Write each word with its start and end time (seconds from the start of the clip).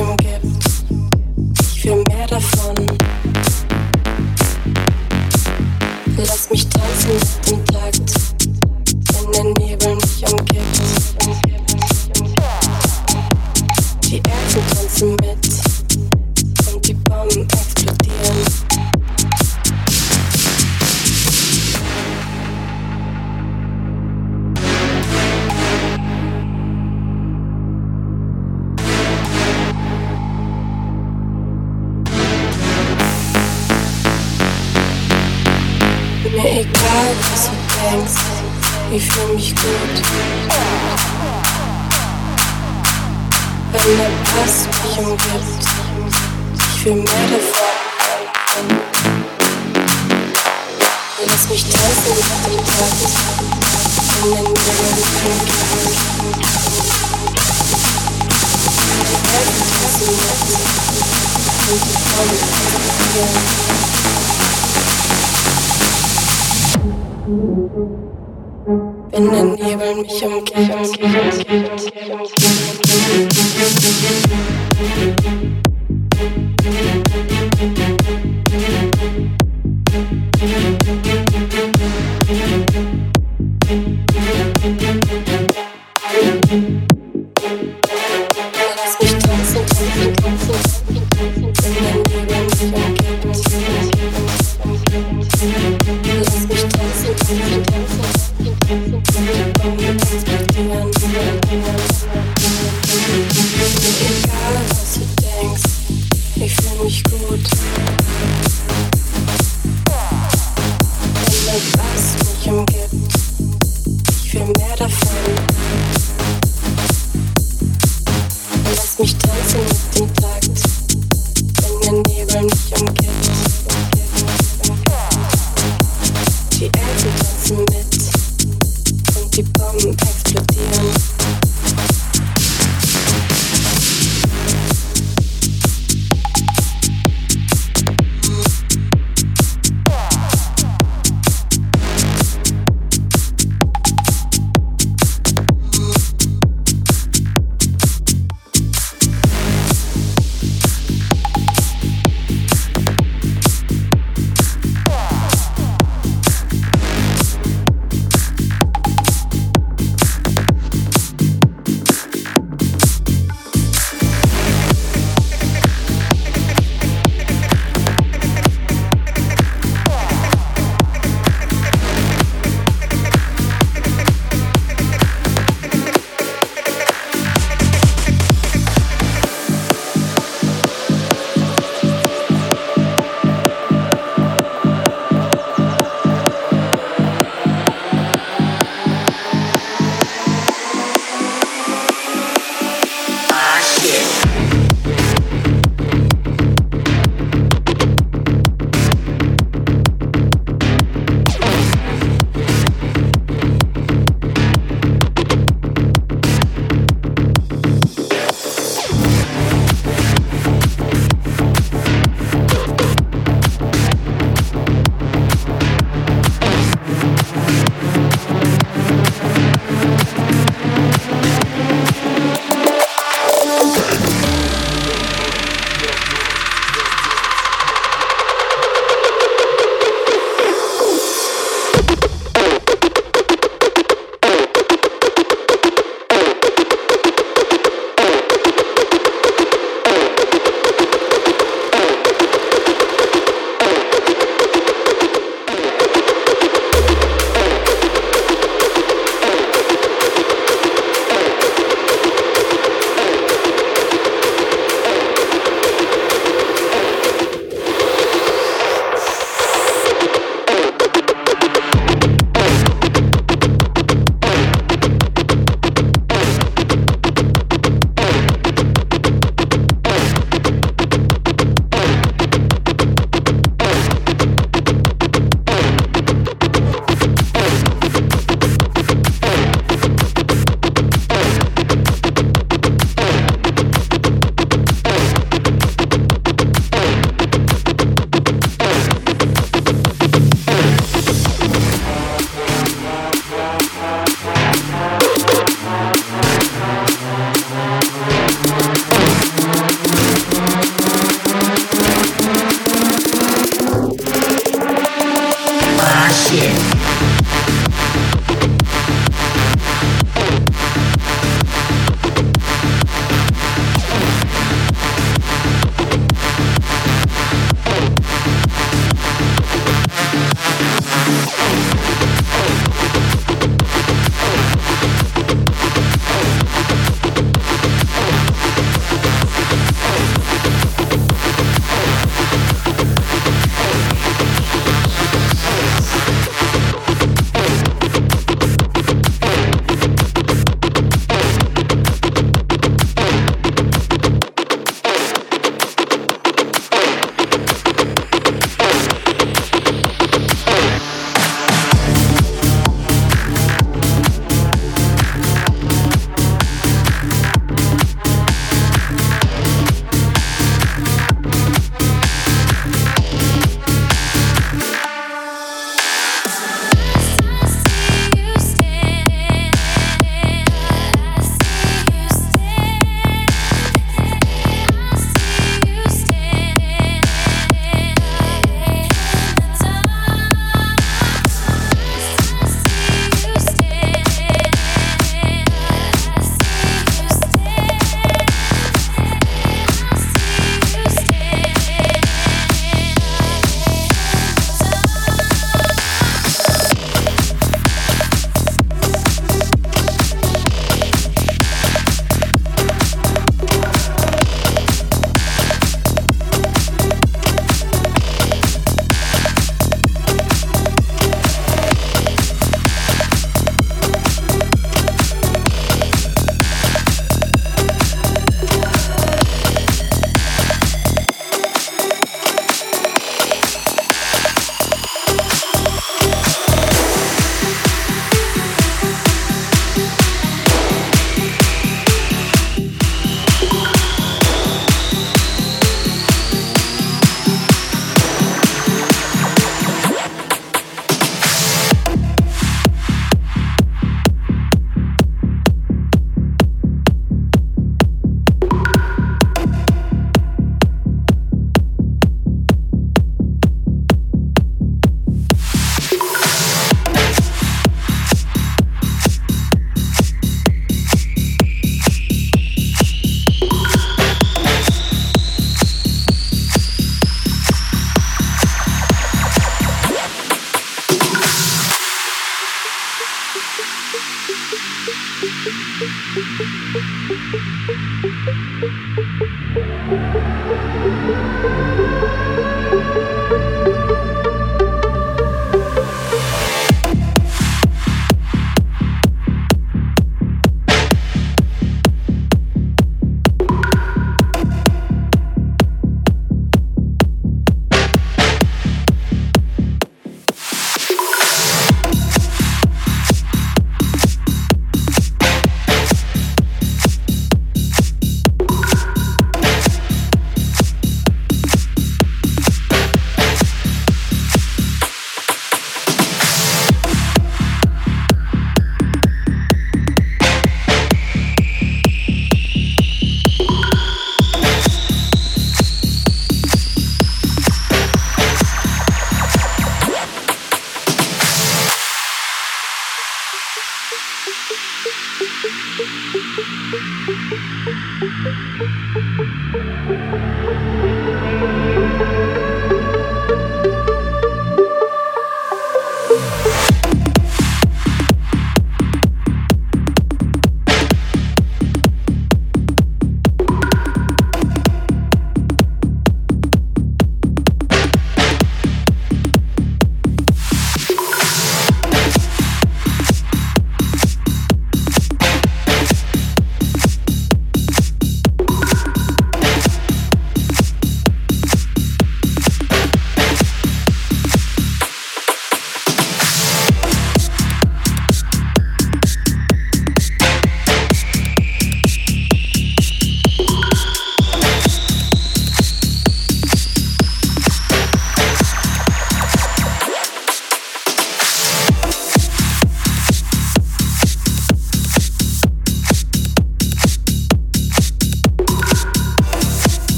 Wenn 0.00 0.49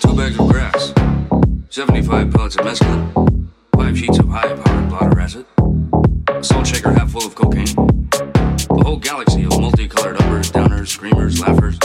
two 0.00 0.14
bags 0.14 0.38
of 0.38 0.48
grass, 0.48 0.92
75 1.70 2.30
pellets 2.32 2.56
of 2.56 2.66
mescaline, 2.66 3.48
five 3.74 3.98
sheets 3.98 4.18
of 4.18 4.28
high 4.28 4.54
powered 4.54 4.88
blotter 4.88 5.20
acid, 5.20 5.46
a 6.28 6.44
salt 6.44 6.66
shaker 6.66 6.92
half 6.92 7.10
full 7.10 7.26
of 7.26 7.34
cocaine, 7.34 7.74
a 8.70 8.84
whole 8.84 8.96
galaxy 8.96 9.44
of 9.44 9.58
multicolored 9.60 10.20
uppers, 10.20 10.50
downers, 10.52 10.88
screamers, 10.88 11.40
laughers, 11.40 11.75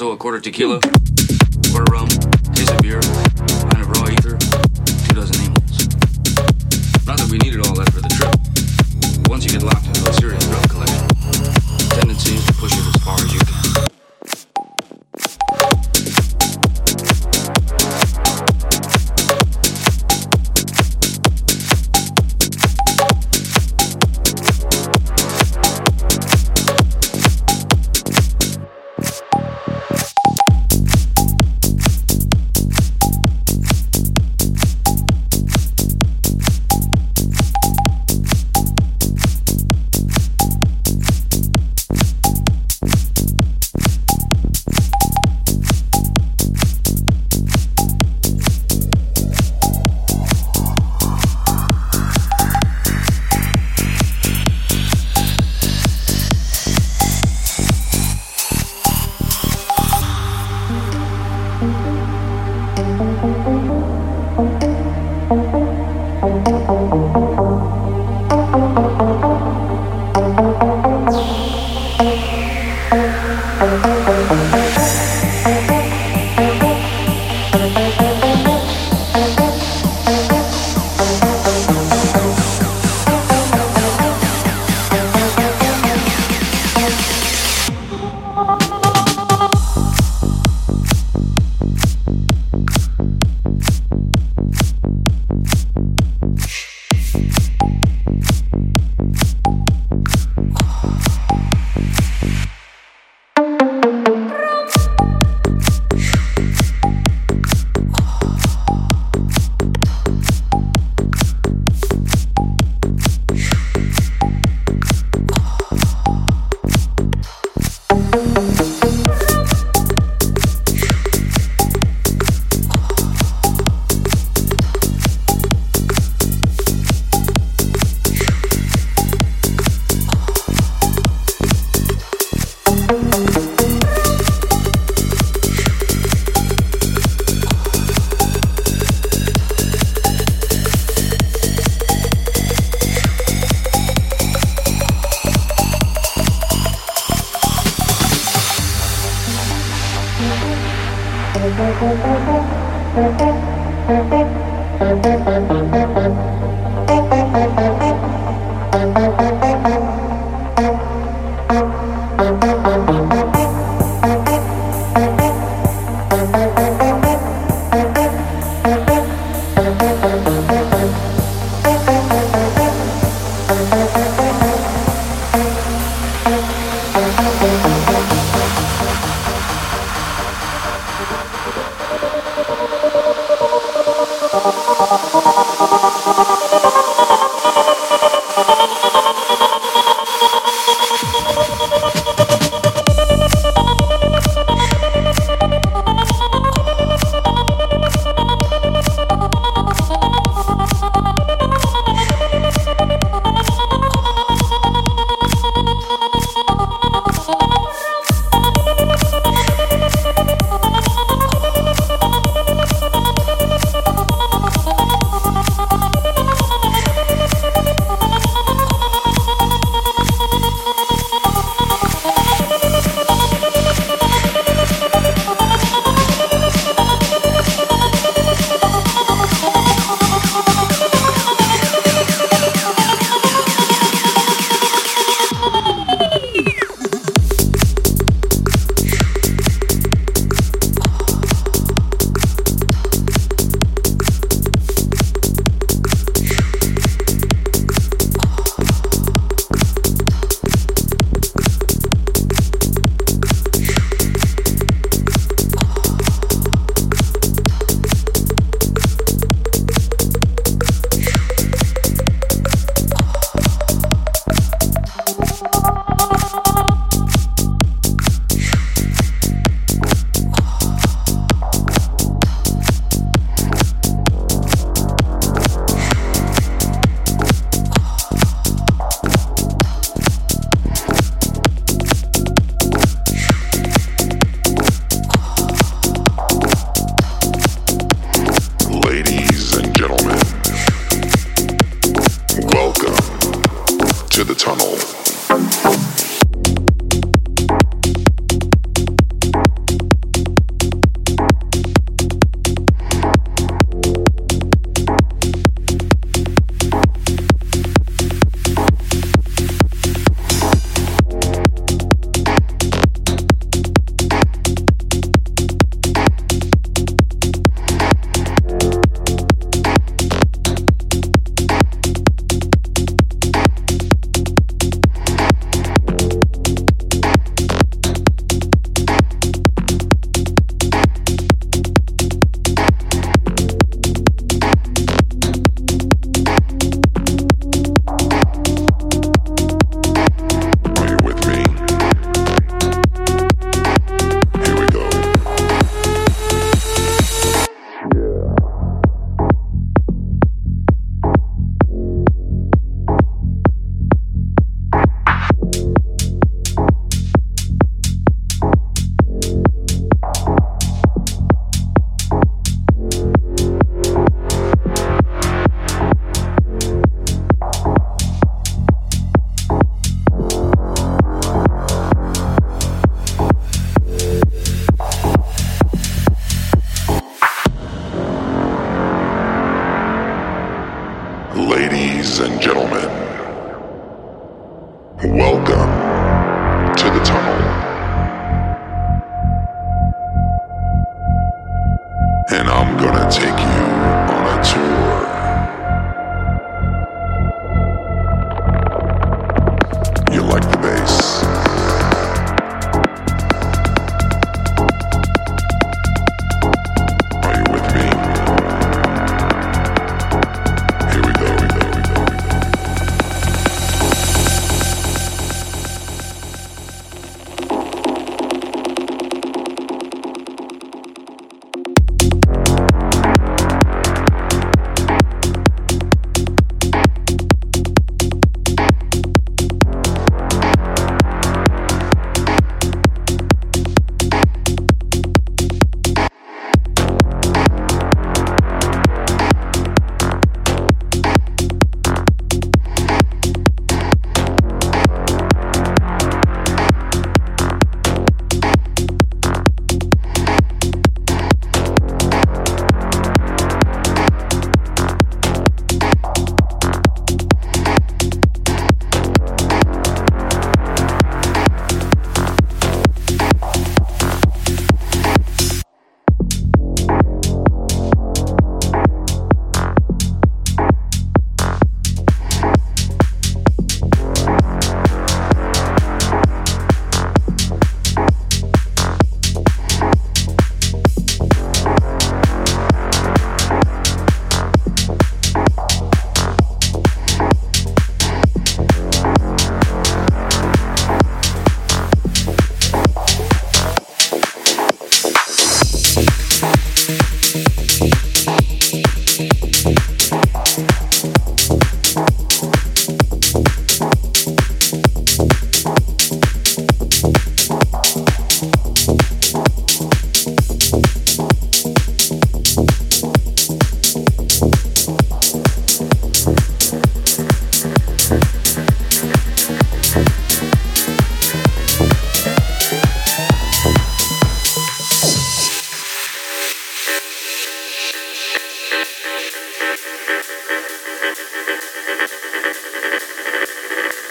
also 0.00 0.12
a 0.12 0.16
quarter 0.16 0.38
tequila. 0.38 0.97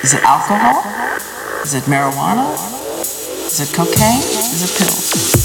Is 0.08 0.14
it 0.14 0.24
alcohol? 0.24 0.86
Is 1.64 1.74
it 1.74 1.84
marijuana? 1.84 2.54
Is 3.02 3.60
it 3.60 3.76
cocaine? 3.76 4.24
Is 4.24 4.64
it 4.64 4.78
pills? 4.78 5.37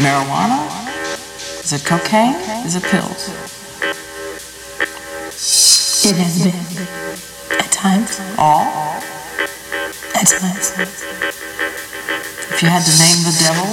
Marijuana? 0.00 0.64
Is 1.62 1.72
it 1.72 1.84
cocaine? 1.84 2.34
Is 2.64 2.74
it 2.74 2.82
pills? 2.84 3.28
It 6.02 6.16
has 6.16 6.42
been. 6.42 6.56
At 7.60 7.70
times. 7.70 8.18
All? 8.38 8.64
At 10.16 10.26
times. 10.26 10.72
If 12.50 12.62
you 12.62 12.68
had 12.68 12.82
to 12.82 12.94
name 12.98 13.20
the 13.28 13.36
devil 13.44 13.68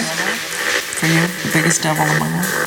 for 1.00 1.08
you, 1.08 1.22
the 1.44 1.52
biggest 1.54 1.82
devil 1.82 2.04
among 2.04 2.32
them, 2.32 2.67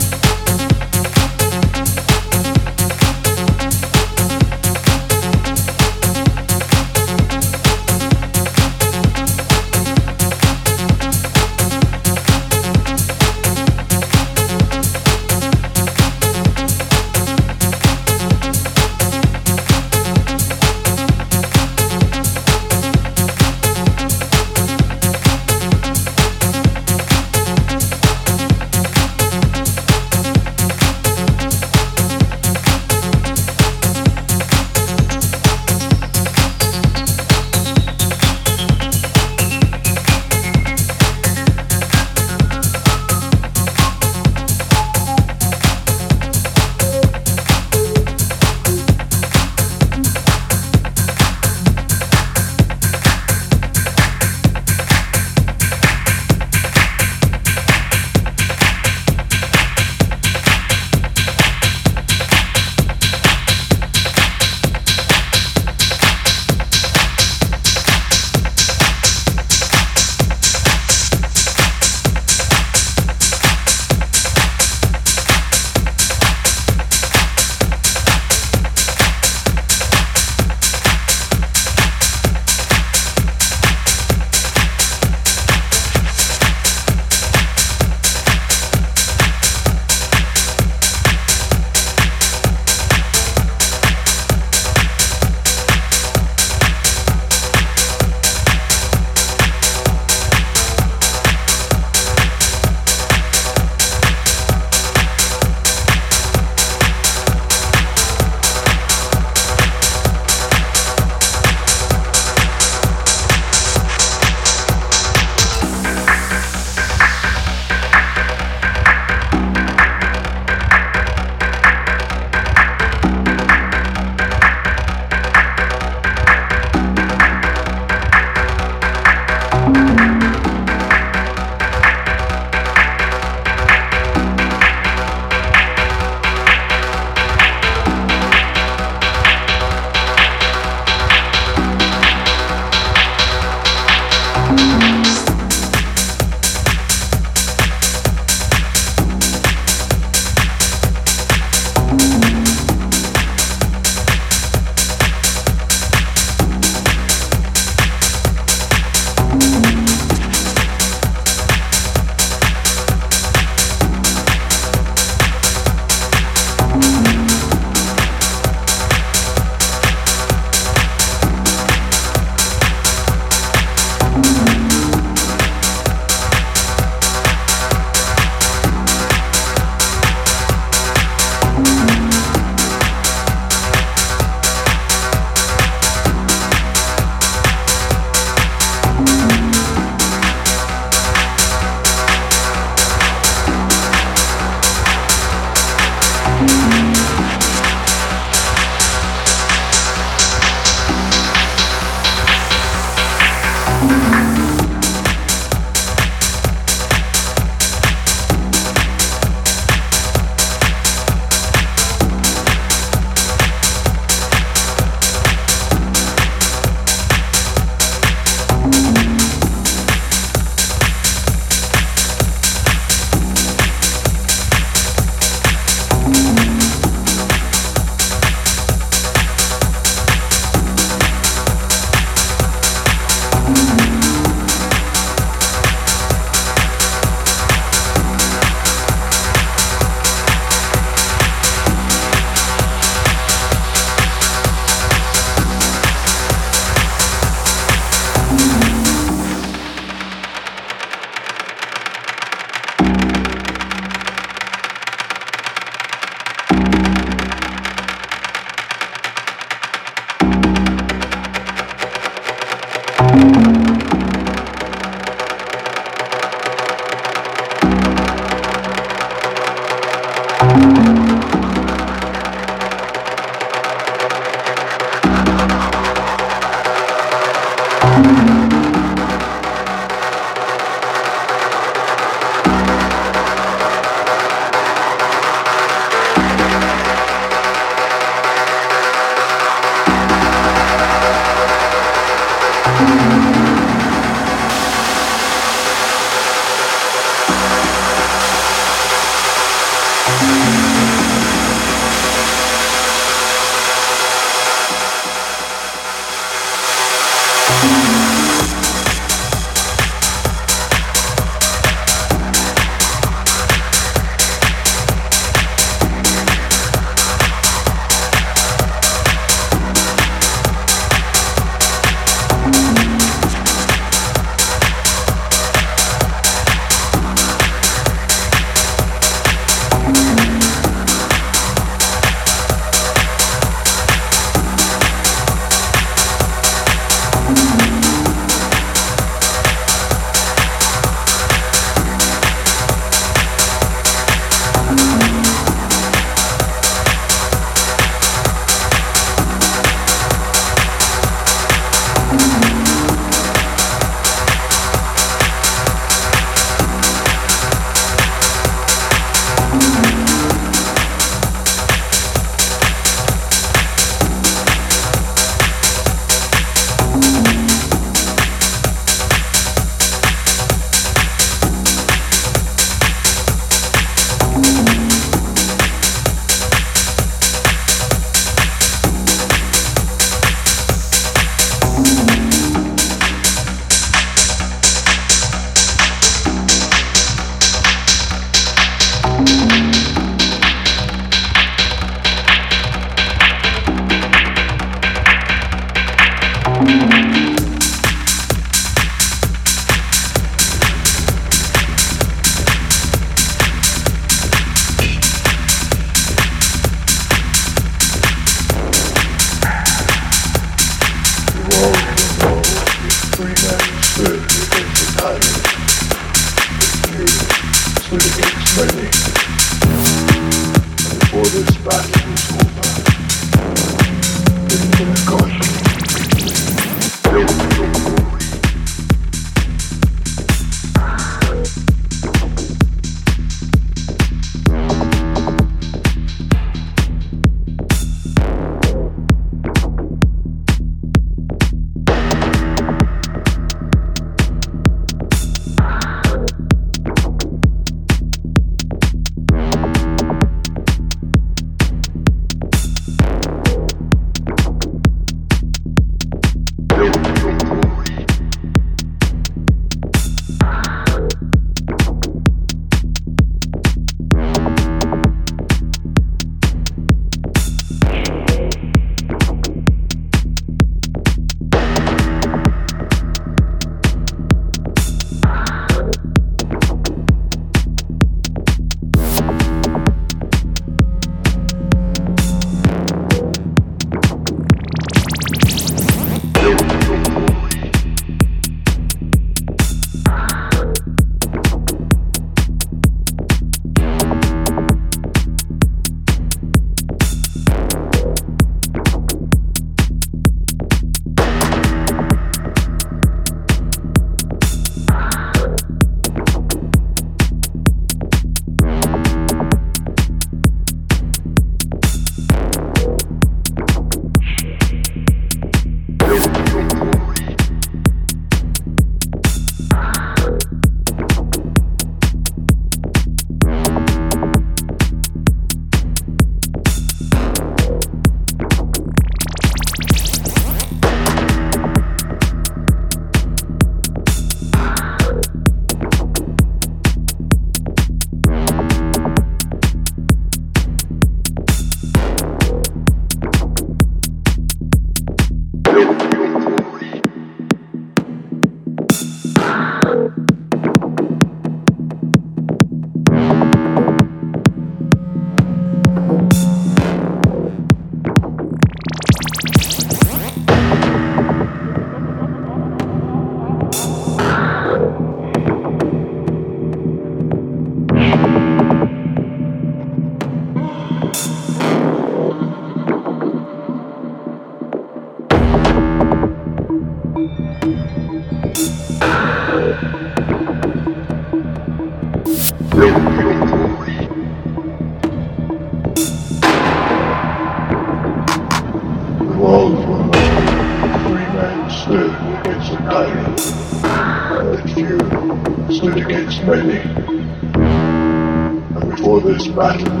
before 599.53 600.00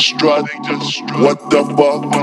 strut. 0.00 0.44
What 1.20 1.50
the 1.50 1.62
fuck? 1.76 2.19